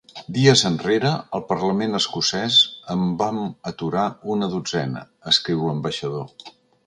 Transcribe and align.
Dies 0.35 0.61
enrere, 0.69 1.09
al 1.39 1.43
parlament 1.49 1.97
escocès 1.99 2.57
en 2.95 3.05
vam 3.21 3.37
aturar 3.73 4.07
una 4.37 4.49
dotzena, 4.57 5.07
escriu 5.35 5.65
l’ambaixador. 5.69 6.51